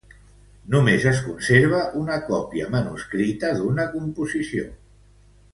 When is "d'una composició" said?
3.61-4.69